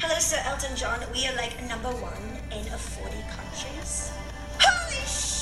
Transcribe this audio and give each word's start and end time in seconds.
Hello, 0.00 0.16
Sir 0.20 0.40
Elton 0.46 0.76
John. 0.76 1.00
We 1.12 1.26
are 1.26 1.34
like 1.34 1.60
number 1.68 1.88
one 1.88 2.22
in 2.52 2.64
40 2.64 3.16
countries. 3.34 4.12
Holy 4.60 5.04
shit! 5.04 5.37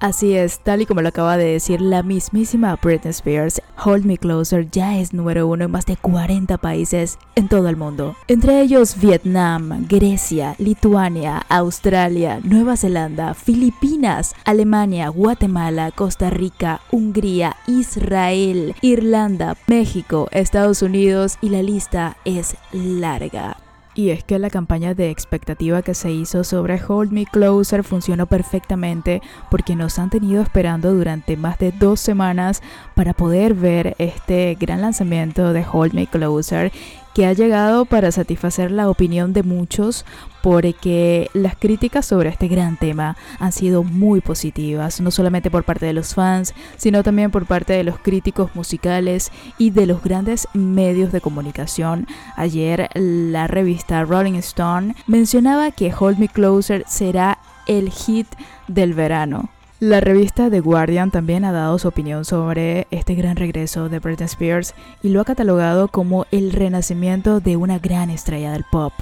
Así 0.00 0.36
es, 0.36 0.60
tal 0.60 0.80
y 0.80 0.86
como 0.86 1.02
lo 1.02 1.08
acaba 1.08 1.36
de 1.36 1.52
decir 1.52 1.80
la 1.80 2.04
mismísima 2.04 2.78
Britney 2.80 3.10
Spears, 3.10 3.60
Hold 3.84 4.04
Me 4.04 4.16
Closer 4.16 4.70
ya 4.70 4.96
es 4.96 5.12
número 5.12 5.48
uno 5.48 5.64
en 5.64 5.72
más 5.72 5.86
de 5.86 5.96
40 5.96 6.56
países 6.58 7.18
en 7.34 7.48
todo 7.48 7.68
el 7.68 7.76
mundo. 7.76 8.14
Entre 8.28 8.60
ellos 8.60 8.96
Vietnam, 9.00 9.86
Grecia, 9.88 10.54
Lituania, 10.58 11.44
Australia, 11.48 12.38
Nueva 12.44 12.76
Zelanda, 12.76 13.34
Filipinas, 13.34 14.36
Alemania, 14.44 15.08
Guatemala, 15.08 15.90
Costa 15.90 16.30
Rica, 16.30 16.80
Hungría, 16.92 17.56
Israel, 17.66 18.76
Irlanda, 18.82 19.56
México, 19.66 20.28
Estados 20.30 20.82
Unidos 20.82 21.38
y 21.40 21.48
la 21.48 21.62
lista 21.62 22.16
es 22.24 22.56
larga. 22.72 23.56
Y 23.98 24.10
es 24.10 24.22
que 24.22 24.38
la 24.38 24.48
campaña 24.48 24.94
de 24.94 25.10
expectativa 25.10 25.82
que 25.82 25.92
se 25.92 26.12
hizo 26.12 26.44
sobre 26.44 26.80
Hold 26.80 27.10
Me 27.10 27.26
Closer 27.26 27.82
funcionó 27.82 28.26
perfectamente 28.26 29.20
porque 29.50 29.74
nos 29.74 29.98
han 29.98 30.08
tenido 30.08 30.40
esperando 30.40 30.94
durante 30.94 31.36
más 31.36 31.58
de 31.58 31.72
dos 31.72 31.98
semanas 31.98 32.62
para 32.94 33.12
poder 33.12 33.54
ver 33.54 33.96
este 33.98 34.56
gran 34.60 34.82
lanzamiento 34.82 35.52
de 35.52 35.66
Hold 35.72 35.94
Me 35.94 36.06
Closer 36.06 36.70
que 37.14 37.26
ha 37.26 37.32
llegado 37.32 37.84
para 37.84 38.12
satisfacer 38.12 38.70
la 38.70 38.88
opinión 38.88 39.32
de 39.32 39.42
muchos 39.42 40.04
porque 40.42 41.30
las 41.34 41.56
críticas 41.56 42.06
sobre 42.06 42.30
este 42.30 42.48
gran 42.48 42.76
tema 42.76 43.16
han 43.38 43.52
sido 43.52 43.82
muy 43.82 44.20
positivas, 44.20 45.00
no 45.00 45.10
solamente 45.10 45.50
por 45.50 45.64
parte 45.64 45.86
de 45.86 45.92
los 45.92 46.14
fans, 46.14 46.54
sino 46.76 47.02
también 47.02 47.30
por 47.30 47.46
parte 47.46 47.72
de 47.72 47.84
los 47.84 47.98
críticos 47.98 48.54
musicales 48.54 49.30
y 49.58 49.70
de 49.70 49.86
los 49.86 50.02
grandes 50.02 50.48
medios 50.54 51.12
de 51.12 51.20
comunicación. 51.20 52.06
Ayer 52.36 52.88
la 52.94 53.46
revista 53.46 54.04
Rolling 54.04 54.34
Stone 54.36 54.94
mencionaba 55.06 55.70
que 55.70 55.92
Hold 55.98 56.18
Me 56.18 56.28
Closer 56.28 56.84
será 56.86 57.38
el 57.66 57.90
hit 57.90 58.28
del 58.68 58.94
verano. 58.94 59.50
La 59.80 60.00
revista 60.00 60.50
The 60.50 60.58
Guardian 60.58 61.12
también 61.12 61.44
ha 61.44 61.52
dado 61.52 61.78
su 61.78 61.86
opinión 61.86 62.24
sobre 62.24 62.88
este 62.90 63.14
gran 63.14 63.36
regreso 63.36 63.88
de 63.88 64.00
Britney 64.00 64.26
Spears 64.26 64.74
y 65.04 65.10
lo 65.10 65.20
ha 65.20 65.24
catalogado 65.24 65.86
como 65.86 66.26
el 66.32 66.50
renacimiento 66.50 67.38
de 67.38 67.56
una 67.56 67.78
gran 67.78 68.10
estrella 68.10 68.50
del 68.50 68.64
pop. 68.72 68.92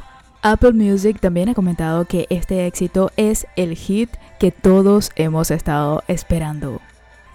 Apple 0.43 0.75
Music 0.75 1.19
también 1.19 1.49
ha 1.49 1.55
comentado 1.55 2.05
que 2.05 2.27
este 2.29 2.67
éxito 2.67 3.11
es 3.17 3.47
el 3.57 3.75
hit 3.75 4.11
que 4.39 4.53
todos 4.53 5.13
hemos 5.17 5.51
estado 5.51 6.03
esperando. 6.09 6.83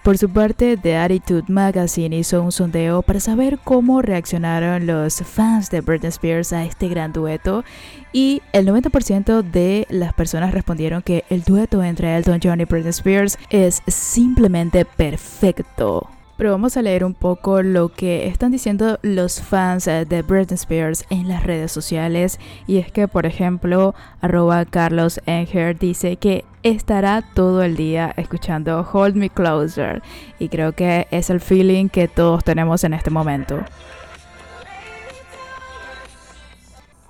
Por 0.02 0.18
su 0.18 0.28
parte, 0.28 0.76
The 0.76 0.96
Attitude 0.96 1.44
Magazine 1.46 2.16
hizo 2.16 2.42
un 2.42 2.50
sondeo 2.50 3.02
para 3.02 3.20
saber 3.20 3.60
cómo 3.62 4.02
reaccionaron 4.02 4.84
los 4.84 5.22
fans 5.22 5.70
de 5.70 5.80
Britney 5.80 6.08
Spears 6.08 6.52
a 6.52 6.64
este 6.64 6.88
gran 6.88 7.12
dueto 7.12 7.64
y 8.12 8.42
el 8.52 8.66
90% 8.66 9.42
de 9.42 9.86
las 9.90 10.12
personas 10.12 10.52
respondieron 10.52 11.02
que 11.02 11.24
el 11.30 11.44
dueto 11.44 11.84
entre 11.84 12.16
Elton 12.16 12.40
John 12.42 12.60
y 12.60 12.64
Britney 12.64 12.90
Spears 12.90 13.38
es 13.50 13.80
simplemente 13.86 14.84
perfecto. 14.84 16.10
Pero 16.42 16.50
vamos 16.50 16.76
a 16.76 16.82
leer 16.82 17.04
un 17.04 17.14
poco 17.14 17.62
lo 17.62 17.90
que 17.90 18.26
están 18.26 18.50
diciendo 18.50 18.98
los 19.02 19.40
fans 19.40 19.86
eh, 19.86 20.04
de 20.04 20.22
Britney 20.22 20.56
Spears 20.56 21.04
en 21.08 21.28
las 21.28 21.44
redes 21.44 21.70
sociales. 21.70 22.40
Y 22.66 22.78
es 22.78 22.90
que, 22.90 23.06
por 23.06 23.26
ejemplo, 23.26 23.94
arroba 24.20 24.64
Carlos 24.64 25.20
Enger 25.26 25.78
dice 25.78 26.16
que 26.16 26.44
estará 26.64 27.22
todo 27.34 27.62
el 27.62 27.76
día 27.76 28.12
escuchando 28.16 28.84
Hold 28.92 29.14
Me 29.14 29.30
Closer. 29.30 30.02
Y 30.40 30.48
creo 30.48 30.72
que 30.72 31.06
es 31.12 31.30
el 31.30 31.38
feeling 31.38 31.88
que 31.88 32.08
todos 32.08 32.42
tenemos 32.42 32.82
en 32.82 32.94
este 32.94 33.10
momento. 33.10 33.60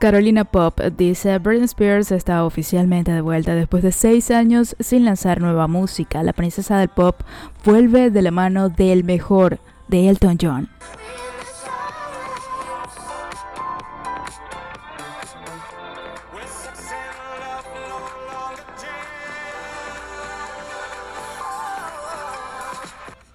Carolina 0.02 0.44
Pop 0.44 0.80
dice, 0.80 1.38
Britney 1.38 1.66
Spears 1.66 2.10
está 2.10 2.44
oficialmente 2.44 3.12
de 3.12 3.20
vuelta 3.20 3.54
después 3.54 3.84
de 3.84 3.92
seis 3.92 4.32
años 4.32 4.74
sin 4.80 5.04
lanzar 5.04 5.40
nueva 5.40 5.68
música. 5.68 6.24
La 6.24 6.32
princesa 6.32 6.76
del 6.76 6.88
pop 6.88 7.20
vuelve 7.64 8.10
de 8.10 8.20
la 8.20 8.32
mano 8.32 8.68
del 8.68 9.04
mejor 9.04 9.60
de 9.86 10.08
Elton 10.08 10.38
John. 10.42 10.68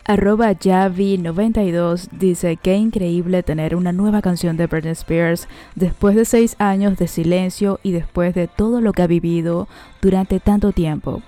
Arroba 0.07 0.51
Javi92 0.51 2.07
dice 2.11 2.55
que 2.55 2.77
increíble 2.77 3.43
tener 3.43 3.75
una 3.75 3.91
nueva 3.91 4.21
canción 4.21 4.55
de 4.55 4.65
Britney 4.65 4.93
Spears 4.93 5.49
después 5.75 6.15
de 6.15 6.23
seis 6.23 6.55
años 6.59 6.97
de 6.97 7.09
silencio 7.09 7.81
y 7.83 7.91
después 7.91 8.33
de 8.33 8.47
todo 8.47 8.79
lo 8.79 8.93
que 8.93 9.01
ha 9.01 9.07
vivido 9.07 9.67
durante 10.01 10.39
tanto 10.39 10.71
tiempo. 10.71 11.21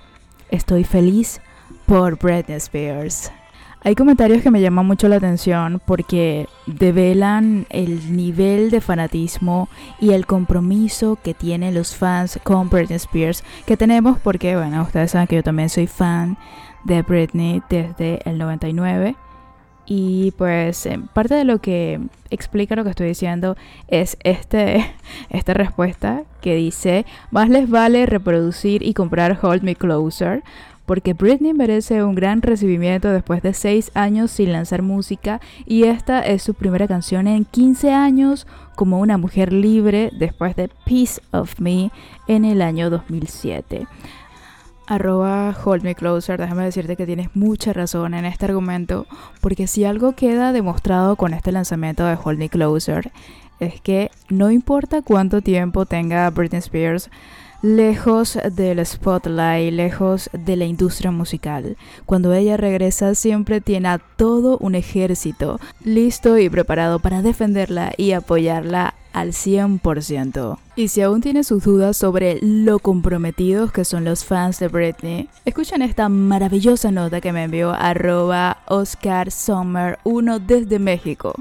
Estoy 0.50 0.84
feliz 0.84 1.42
por 1.84 2.18
Britney 2.18 2.56
Spears. 2.56 3.30
Hay 3.82 3.94
comentarios 3.94 4.42
que 4.42 4.50
me 4.50 4.62
llaman 4.62 4.86
mucho 4.86 5.08
la 5.08 5.16
atención 5.16 5.80
porque 5.84 6.46
develan 6.66 7.66
el 7.68 8.16
nivel 8.16 8.70
de 8.70 8.80
fanatismo 8.80 9.68
y 10.00 10.12
el 10.12 10.24
compromiso 10.24 11.18
que 11.22 11.34
tienen 11.34 11.74
los 11.74 11.96
fans 11.96 12.38
con 12.42 12.70
Britney 12.70 12.96
Spears 12.96 13.44
que 13.66 13.76
tenemos 13.76 14.18
porque, 14.18 14.56
bueno, 14.56 14.82
ustedes 14.82 15.10
saben 15.10 15.26
que 15.26 15.36
yo 15.36 15.42
también 15.42 15.68
soy 15.68 15.86
fan 15.86 16.38
de 16.84 17.02
Britney 17.02 17.62
desde 17.68 18.20
el 18.28 18.38
99. 18.38 19.16
Y 19.86 20.32
pues 20.38 20.88
parte 21.12 21.34
de 21.34 21.44
lo 21.44 21.58
que 21.58 22.00
explica 22.30 22.76
lo 22.76 22.84
que 22.84 22.90
estoy 22.90 23.08
diciendo 23.08 23.56
es 23.88 24.16
este, 24.22 24.86
esta 25.30 25.52
respuesta 25.52 26.22
que 26.40 26.54
dice, 26.54 27.06
más 27.32 27.48
les 27.48 27.68
vale 27.68 28.06
reproducir 28.06 28.84
y 28.84 28.94
comprar 28.94 29.38
Hold 29.42 29.64
Me 29.64 29.74
Closer, 29.74 30.44
porque 30.86 31.14
Britney 31.14 31.54
merece 31.54 32.02
un 32.02 32.14
gran 32.14 32.42
recibimiento 32.42 33.10
después 33.10 33.42
de 33.42 33.54
6 33.54 33.92
años 33.94 34.30
sin 34.30 34.52
lanzar 34.52 34.82
música 34.82 35.40
y 35.66 35.84
esta 35.84 36.20
es 36.20 36.42
su 36.42 36.54
primera 36.54 36.88
canción 36.88 37.26
en 37.28 37.44
15 37.44 37.92
años 37.92 38.46
como 38.74 38.98
una 38.98 39.16
mujer 39.16 39.52
libre 39.52 40.10
después 40.18 40.56
de 40.56 40.68
Piece 40.84 41.20
of 41.32 41.60
Me 41.60 41.90
en 42.26 42.44
el 42.44 42.60
año 42.60 42.90
2007 42.90 43.86
arroba 44.90 45.56
hold 45.64 45.84
me 45.84 45.94
closer, 45.94 46.40
déjame 46.40 46.64
decirte 46.64 46.96
que 46.96 47.06
tienes 47.06 47.28
mucha 47.34 47.72
razón 47.72 48.12
en 48.12 48.24
este 48.24 48.46
argumento, 48.46 49.06
porque 49.40 49.68
si 49.68 49.84
algo 49.84 50.16
queda 50.16 50.52
demostrado 50.52 51.14
con 51.14 51.32
este 51.32 51.52
lanzamiento 51.52 52.04
de 52.04 52.18
Hold 52.22 52.38
Me 52.40 52.48
Closer, 52.48 53.12
es 53.60 53.80
que 53.80 54.10
no 54.28 54.50
importa 54.50 55.02
cuánto 55.02 55.42
tiempo 55.42 55.86
tenga 55.86 56.28
Britney 56.30 56.58
Spears 56.58 57.10
lejos 57.62 58.38
del 58.52 58.84
spotlight, 58.84 59.72
lejos 59.72 60.30
de 60.32 60.56
la 60.56 60.64
industria 60.64 61.10
musical, 61.10 61.76
cuando 62.06 62.32
ella 62.32 62.56
regresa 62.56 63.14
siempre 63.14 63.60
tiene 63.60 63.88
a 63.88 63.98
todo 63.98 64.56
un 64.58 64.74
ejército 64.74 65.60
listo 65.84 66.38
y 66.38 66.48
preparado 66.48 66.98
para 67.00 67.22
defenderla 67.22 67.92
y 67.96 68.12
apoyarla 68.12 68.94
al 69.12 69.32
100%. 69.32 70.58
Y 70.76 70.88
si 70.88 71.02
aún 71.02 71.20
tienes 71.20 71.48
sus 71.48 71.64
dudas 71.64 71.96
sobre 71.96 72.38
lo 72.40 72.78
comprometidos 72.78 73.72
que 73.72 73.84
son 73.84 74.04
los 74.04 74.24
fans 74.24 74.58
de 74.60 74.68
Britney, 74.68 75.28
escuchen 75.44 75.82
esta 75.82 76.08
maravillosa 76.08 76.90
nota 76.90 77.20
que 77.20 77.32
me 77.32 77.44
envió 77.44 77.72
arroba 77.72 78.58
Oscar 78.68 79.30
Sommer 79.30 79.98
1 80.04 80.38
desde 80.38 80.78
México. 80.78 81.34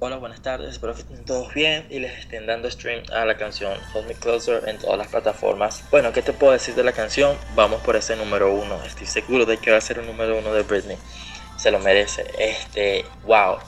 Hola, 0.00 0.16
buenas 0.18 0.40
tardes, 0.42 0.70
espero 0.70 0.94
que 0.94 1.00
estén 1.00 1.24
todos 1.24 1.52
bien 1.54 1.84
y 1.90 1.98
les 1.98 2.16
estén 2.20 2.46
dando 2.46 2.70
stream 2.70 3.02
a 3.12 3.24
la 3.24 3.36
canción 3.36 3.76
Hold 3.92 4.06
Me 4.06 4.14
Closer 4.14 4.68
en 4.68 4.78
todas 4.78 4.96
las 4.96 5.08
plataformas. 5.08 5.82
Bueno, 5.90 6.12
¿qué 6.12 6.22
te 6.22 6.32
puedo 6.32 6.52
decir 6.52 6.76
de 6.76 6.84
la 6.84 6.92
canción? 6.92 7.36
Vamos 7.56 7.82
por 7.82 7.96
ese 7.96 8.14
número 8.14 8.54
uno. 8.54 8.80
Estoy 8.84 9.08
seguro 9.08 9.44
de 9.44 9.56
que 9.56 9.72
va 9.72 9.78
a 9.78 9.80
ser 9.80 9.98
un 9.98 10.06
número 10.06 10.38
uno 10.38 10.54
de 10.54 10.62
Britney. 10.62 10.96
Se 11.56 11.72
lo 11.72 11.80
merece. 11.80 12.30
Este, 12.38 13.06
wow, 13.24 13.58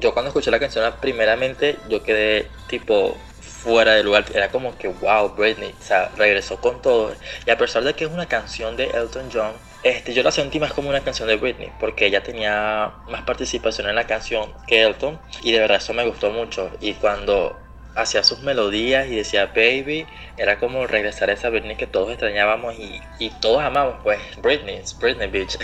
yo 0.00 0.12
cuando 0.12 0.30
escuché 0.30 0.50
la 0.50 0.58
canción 0.58 0.92
primeramente 1.00 1.76
yo 1.88 2.02
quedé 2.02 2.48
tipo 2.66 3.16
fuera 3.40 3.94
de 3.94 4.02
lugar. 4.02 4.24
Era 4.34 4.50
como 4.50 4.76
que, 4.76 4.88
wow, 4.88 5.36
Britney, 5.36 5.72
o 5.80 5.84
sea, 5.84 6.10
regresó 6.16 6.60
con 6.60 6.82
todo. 6.82 7.14
Y 7.46 7.50
a 7.50 7.58
pesar 7.58 7.84
de 7.84 7.94
que 7.94 8.06
es 8.06 8.10
una 8.10 8.26
canción 8.26 8.76
de 8.76 8.86
Elton 8.86 9.30
John, 9.32 9.52
este, 9.88 10.14
yo 10.14 10.24
la 10.24 10.32
sentí 10.32 10.58
más 10.58 10.72
como 10.72 10.88
una 10.88 11.00
canción 11.00 11.28
de 11.28 11.36
Britney, 11.36 11.70
porque 11.78 12.06
ella 12.06 12.22
tenía 12.22 12.92
más 13.08 13.22
participación 13.22 13.88
en 13.88 13.94
la 13.94 14.06
canción 14.06 14.52
que 14.66 14.82
Elton. 14.82 15.20
Y 15.42 15.52
de 15.52 15.60
verdad 15.60 15.76
eso 15.76 15.94
me 15.94 16.04
gustó 16.04 16.30
mucho. 16.30 16.70
Y 16.80 16.94
cuando 16.94 17.56
hacía 17.94 18.24
sus 18.24 18.40
melodías 18.40 19.06
y 19.06 19.14
decía 19.14 19.46
baby, 19.46 20.04
era 20.36 20.58
como 20.58 20.88
regresar 20.88 21.30
a 21.30 21.34
esa 21.34 21.50
Britney 21.50 21.76
que 21.76 21.86
todos 21.86 22.10
extrañábamos 22.10 22.74
y, 23.18 23.30
todos 23.40 23.62
amamos, 23.62 23.96
pues 24.02 24.18
Britney, 24.42 24.82
Britney 24.98 25.28
Beach. 25.28 25.56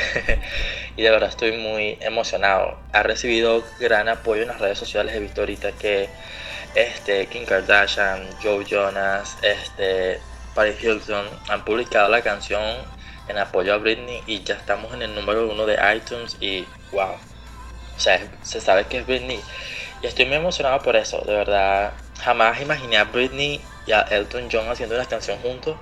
y 0.96 1.02
de 1.02 1.10
verdad 1.10 1.28
estoy 1.28 1.56
muy 1.58 1.98
emocionado. 2.00 2.78
Ha 2.92 3.02
recibido 3.02 3.64
gran 3.80 4.08
apoyo 4.08 4.42
en 4.42 4.48
las 4.48 4.60
redes 4.60 4.78
sociales, 4.78 5.16
he 5.16 5.18
visto 5.18 5.44
que 5.80 6.08
este, 6.76 7.26
Kim 7.26 7.44
Kardashian, 7.44 8.28
Joe 8.40 8.64
Jonas, 8.64 9.36
este, 9.42 10.20
Paris 10.54 10.76
Hilton 10.80 11.26
han 11.48 11.64
publicado 11.64 12.08
la 12.08 12.22
canción 12.22 12.62
en 13.28 13.38
apoyo 13.38 13.74
a 13.74 13.78
Britney 13.78 14.22
y 14.26 14.42
ya 14.44 14.54
estamos 14.54 14.92
en 14.94 15.02
el 15.02 15.14
número 15.14 15.48
uno 15.50 15.66
de 15.66 15.78
iTunes 15.96 16.36
y 16.40 16.66
wow. 16.92 17.14
O 17.96 18.00
sea, 18.00 18.20
se 18.42 18.60
sabe 18.60 18.86
que 18.86 18.98
es 18.98 19.06
Britney. 19.06 19.40
Y 20.02 20.06
estoy 20.06 20.26
muy 20.26 20.36
emocionado 20.36 20.82
por 20.82 20.96
eso, 20.96 21.22
de 21.26 21.34
verdad 21.34 21.94
jamás 22.22 22.60
imaginé 22.60 22.96
a 22.98 23.04
Britney 23.04 23.60
y 23.86 23.92
a 23.92 24.02
Elton 24.02 24.48
John 24.50 24.68
haciendo 24.68 24.94
una 24.94 25.06
canción 25.06 25.38
juntos, 25.40 25.78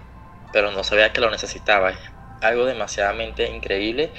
pero 0.52 0.70
no 0.72 0.84
sabía 0.84 1.12
que 1.12 1.20
lo 1.20 1.31
necesitaba. 1.31 1.94
algo 2.40 2.64
demasiadamente 2.66 3.48
increíble. 3.50 4.14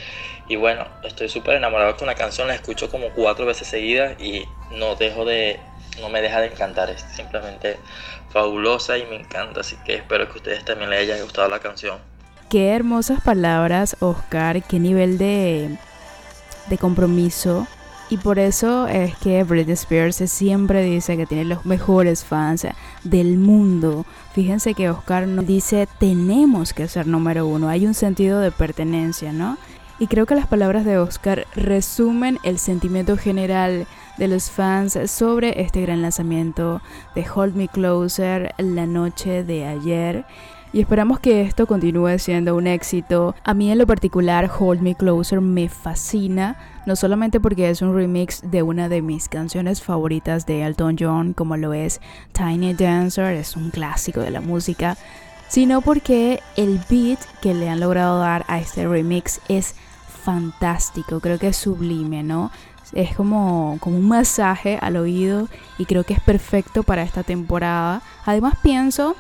Y 0.47 0.56
bueno, 0.56 0.88
estoy 1.03 1.29
súper 1.29 1.56
enamorado 1.56 1.97
con 1.97 2.07
la 2.07 2.15
canción, 2.15 2.47
la 2.47 2.56
escucho 2.56 2.89
como 2.91 3.13
cuatro 3.13 3.45
veces 3.47 3.67
seguidas 3.67 4.19
y 4.21 4.47
no 4.69 4.95
dejo 4.95 5.25
de, 5.25 5.59
no 6.00 6.09
me 6.09 6.21
deja 6.21 6.41
de 6.41 6.47
encantar. 6.47 6.89
Es 6.91 7.01
simplemente 7.01 7.79
fabulosa 8.29 8.97
y 8.97 9.06
me 9.06 9.15
encanta. 9.15 9.62
Así 9.62 9.77
que 9.83 9.95
espero 9.95 10.29
que 10.31 10.38
ustedes 10.38 10.65
también 10.65 10.89
les 10.91 11.01
haya 11.01 11.21
gustado 11.24 11.50
la 11.50 11.59
canción. 11.59 12.11
Qué 12.51 12.71
hermosas 12.75 13.21
palabras, 13.21 13.95
Oscar. 14.01 14.62
Qué 14.62 14.77
nivel 14.77 15.18
de, 15.18 15.77
de 16.69 16.77
compromiso 16.77 17.65
y 18.09 18.18
por 18.18 18.39
eso 18.39 18.89
es 18.89 19.15
que 19.19 19.42
Britney 19.45 19.71
Spears 19.71 20.18
siempre 20.30 20.83
dice 20.83 21.15
que 21.15 21.25
tiene 21.25 21.45
los 21.45 21.65
mejores 21.65 22.25
fans 22.25 22.68
del 23.06 23.38
mundo. 23.38 24.06
Fíjense 24.33 24.74
que 24.74 24.89
Oscar 24.89 25.30
nos 25.30 25.48
dice 25.48 25.88
tenemos 25.98 26.74
que 26.74 26.89
ser 26.89 27.07
número 27.07 27.48
uno. 27.48 27.69
Hay 27.69 27.88
un 27.88 27.94
sentido 27.94 28.42
de 28.42 28.51
pertenencia, 28.51 29.31
¿no? 29.31 29.57
Y 29.98 30.07
creo 30.07 30.25
que 30.25 30.36
las 30.36 30.48
palabras 30.48 30.83
de 30.83 30.98
Oscar 30.98 31.48
resumen 31.56 32.38
el 32.44 32.59
sentimiento 32.59 33.15
general 33.15 33.88
de 34.18 34.27
los 34.27 34.51
fans 34.51 35.00
sobre 35.09 35.62
este 35.62 35.81
gran 35.83 36.01
lanzamiento 36.01 36.81
de 37.15 37.25
Hold 37.33 37.56
Me 37.56 37.69
Closer 37.69 38.53
la 38.57 38.88
noche 38.88 39.45
de 39.45 39.68
ayer 39.68 40.25
y 40.73 40.79
esperamos 40.79 41.19
que 41.19 41.41
esto 41.41 41.68
continúe 41.68 42.18
siendo 42.18 42.56
un 42.56 42.68
éxito. 42.68 43.35
A 43.44 43.53
mí 43.53 43.71
en 43.71 43.77
lo 43.77 43.88
particular 43.88 44.50
Hold 44.57 44.81
Me 44.81 44.95
Closer 44.95 45.41
me 45.41 45.68
fascina, 45.68 46.57
no 46.85 46.95
solamente 46.95 47.39
porque 47.39 47.69
es 47.69 47.81
un 47.81 47.94
remix 47.94 48.41
de 48.50 48.63
una 48.63 48.88
de 48.88 49.01
mis 49.01 49.27
canciones 49.27 49.81
favoritas 49.81 50.45
de 50.45 50.63
Elton 50.63 50.95
John, 50.97 51.33
como 51.33 51.57
lo 51.57 51.73
es 51.73 52.00
Tiny 52.31 52.73
Dancer, 52.73 53.35
es 53.35 53.57
un 53.57 53.69
clásico 53.69 54.21
de 54.21 54.31
la 54.31 54.41
música, 54.41 54.97
sino 55.50 55.81
porque 55.81 56.39
el 56.56 56.79
beat 56.89 57.19
que 57.41 57.53
le 57.53 57.69
han 57.69 57.81
logrado 57.81 58.19
dar 58.19 58.45
a 58.47 58.59
este 58.59 58.88
remix 58.88 59.41
es 59.50 59.75
fantástico, 60.24 61.19
creo 61.19 61.38
que 61.38 61.50
es 61.50 61.57
sublime, 61.57 62.24
¿no? 62.24 62.51
Es 62.94 63.15
como, 63.15 63.77
como 63.79 63.97
un 63.97 64.07
masaje 64.07 64.77
al 64.81 64.97
oído 64.97 65.47
y 65.77 65.85
creo 65.85 66.03
que 66.03 66.13
es 66.13 66.19
perfecto 66.19 66.83
para 66.83 67.03
esta 67.03 67.24
temporada. 67.24 68.01
Además 68.25 68.56
pienso 68.62 69.15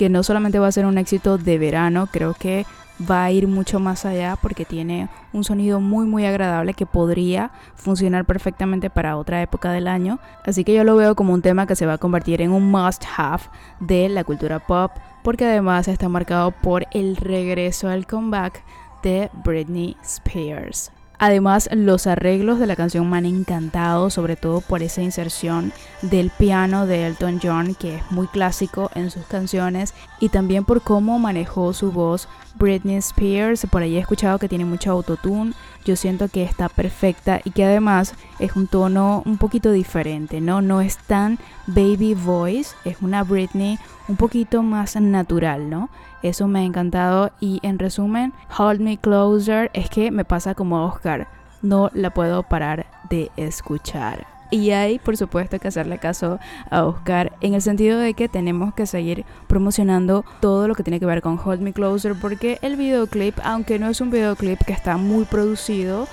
que 0.00 0.08
no 0.08 0.22
solamente 0.22 0.58
va 0.58 0.66
a 0.66 0.72
ser 0.72 0.86
un 0.86 0.96
éxito 0.96 1.36
de 1.36 1.58
verano, 1.58 2.08
creo 2.10 2.32
que 2.32 2.64
va 2.98 3.22
a 3.22 3.32
ir 3.32 3.46
mucho 3.46 3.80
más 3.80 4.06
allá 4.06 4.34
porque 4.40 4.64
tiene 4.64 5.10
un 5.34 5.44
sonido 5.44 5.78
muy 5.78 6.06
muy 6.06 6.24
agradable 6.24 6.72
que 6.72 6.86
podría 6.86 7.50
funcionar 7.74 8.24
perfectamente 8.24 8.88
para 8.88 9.18
otra 9.18 9.42
época 9.42 9.72
del 9.72 9.86
año. 9.86 10.18
Así 10.46 10.64
que 10.64 10.72
yo 10.72 10.84
lo 10.84 10.96
veo 10.96 11.14
como 11.14 11.34
un 11.34 11.42
tema 11.42 11.66
que 11.66 11.76
se 11.76 11.84
va 11.84 11.92
a 11.92 11.98
convertir 11.98 12.40
en 12.40 12.50
un 12.50 12.70
must 12.70 13.04
have 13.14 13.42
de 13.78 14.08
la 14.08 14.24
cultura 14.24 14.58
pop 14.58 14.90
porque 15.22 15.44
además 15.44 15.86
está 15.86 16.08
marcado 16.08 16.50
por 16.50 16.86
el 16.92 17.16
regreso 17.16 17.90
al 17.90 18.06
comeback 18.06 18.64
de 19.02 19.28
Britney 19.44 19.98
Spears. 20.02 20.90
Además, 21.22 21.68
los 21.70 22.06
arreglos 22.06 22.58
de 22.58 22.66
la 22.66 22.76
canción 22.76 23.10
me 23.10 23.18
han 23.18 23.26
encantado, 23.26 24.08
sobre 24.08 24.36
todo 24.36 24.62
por 24.62 24.82
esa 24.82 25.02
inserción 25.02 25.70
del 26.00 26.30
piano 26.30 26.86
de 26.86 27.06
Elton 27.06 27.40
John, 27.42 27.74
que 27.74 27.96
es 27.96 28.10
muy 28.10 28.26
clásico 28.26 28.90
en 28.94 29.10
sus 29.10 29.26
canciones, 29.26 29.92
y 30.18 30.30
también 30.30 30.64
por 30.64 30.80
cómo 30.80 31.18
manejó 31.18 31.74
su 31.74 31.92
voz 31.92 32.26
Britney 32.54 32.96
Spears. 32.96 33.66
Por 33.70 33.82
ahí 33.82 33.96
he 33.96 34.00
escuchado 34.00 34.38
que 34.38 34.48
tiene 34.48 34.64
mucho 34.64 34.92
autotune. 34.92 35.52
Yo 35.84 35.96
siento 35.96 36.28
que 36.28 36.42
está 36.42 36.68
perfecta 36.68 37.40
y 37.44 37.50
que 37.50 37.64
además 37.64 38.14
es 38.38 38.54
un 38.56 38.66
tono 38.66 39.22
un 39.24 39.38
poquito 39.38 39.72
diferente, 39.72 40.40
¿no? 40.40 40.60
No 40.60 40.80
es 40.80 40.98
tan 40.98 41.38
baby 41.66 42.14
voice, 42.14 42.74
es 42.84 42.98
una 43.00 43.24
Britney 43.24 43.78
un 44.08 44.16
poquito 44.16 44.62
más 44.62 44.96
natural, 44.96 45.70
¿no? 45.70 45.88
Eso 46.22 46.48
me 46.48 46.60
ha 46.60 46.64
encantado 46.64 47.30
y 47.40 47.60
en 47.62 47.78
resumen, 47.78 48.34
Hold 48.58 48.80
Me 48.80 48.98
Closer 48.98 49.70
es 49.72 49.88
que 49.88 50.10
me 50.10 50.24
pasa 50.26 50.54
como 50.54 50.84
Oscar, 50.84 51.28
no 51.62 51.90
la 51.94 52.10
puedo 52.10 52.42
parar 52.42 52.86
de 53.08 53.30
escuchar. 53.36 54.39
Y 54.50 54.70
hay, 54.70 54.98
por 54.98 55.16
supuesto, 55.16 55.58
que 55.58 55.68
hacerle 55.68 55.98
caso 55.98 56.38
a 56.70 56.84
Oscar 56.84 57.32
en 57.40 57.54
el 57.54 57.62
sentido 57.62 57.98
de 57.98 58.14
que 58.14 58.28
tenemos 58.28 58.74
que 58.74 58.86
seguir 58.86 59.24
promocionando 59.46 60.24
todo 60.40 60.66
lo 60.66 60.74
que 60.74 60.82
tiene 60.82 60.98
que 60.98 61.06
ver 61.06 61.22
con 61.22 61.38
Hold 61.42 61.60
Me 61.60 61.72
Closer 61.72 62.14
porque 62.20 62.58
el 62.62 62.76
videoclip, 62.76 63.38
aunque 63.44 63.78
no 63.78 63.88
es 63.88 64.00
un 64.00 64.10
videoclip 64.10 64.58
que 64.64 64.72
está 64.72 64.96
muy 64.96 65.24
producido, 65.24 66.08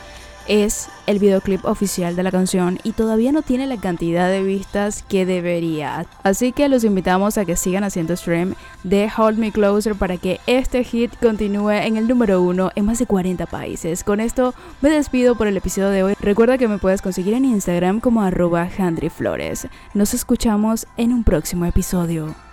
es 0.48 0.90
el 1.06 1.20
videoclip 1.20 1.66
oficial 1.66 2.16
de 2.16 2.24
la 2.24 2.32
canción 2.32 2.80
y 2.84 2.92
todavía 2.92 3.32
no 3.32 3.42
tiene 3.42 3.68
la 3.68 3.78
cantidad 3.78 4.30
de 4.30 4.44
vistas 4.44 5.04
que 5.08 5.26
debería. 5.26 6.06
Así 6.24 6.52
que 6.52 6.70
los 6.70 6.84
invitamos 6.84 7.38
a 7.38 7.46
que 7.46 7.56
sigan 7.56 7.84
haciendo 7.84 8.16
stream 8.16 8.56
de 8.84 9.10
Hold 9.16 9.38
Me 9.38 9.52
Closer 9.52 9.96
para 9.96 10.18
que 10.18 10.40
este 10.48 10.84
hit 10.84 11.14
continúe 11.22 11.72
en 11.72 11.98
el 11.98 12.08
número 12.08 12.42
uno 12.42 12.72
en 12.76 12.86
más 12.86 13.00
de 13.00 13.06
40 13.06 13.46
países. 13.46 14.04
Con 14.04 14.20
esto 14.20 14.54
me 14.82 14.90
despido 14.90 15.36
por 15.36 15.48
el 15.48 15.58
episodio 15.58 15.90
de 15.90 16.04
hoy. 16.04 16.14
Recuerda 16.20 16.58
que 16.58 16.68
me 16.68 16.78
puedes 16.78 17.02
conseguir 17.02 17.34
en 17.34 17.46
Instagram 17.46 18.00
como 18.00 18.22
arroba 18.22 18.70
Flores. 19.16 19.68
Nos 19.94 20.14
escuchamos 20.14 20.88
en 20.98 21.14
un 21.14 21.24
próximo 21.24 21.66
episodio. 21.66 22.47